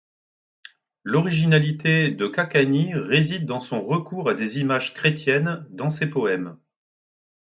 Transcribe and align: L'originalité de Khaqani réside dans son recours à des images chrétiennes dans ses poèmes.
L'originalité 1.03 2.09
de 2.09 2.27
Khaqani 2.27 2.95
réside 2.95 3.45
dans 3.45 3.59
son 3.59 3.83
recours 3.83 4.29
à 4.29 4.33
des 4.33 4.57
images 4.57 4.95
chrétiennes 4.95 5.67
dans 5.69 5.91
ses 5.91 6.07
poèmes. 6.09 6.57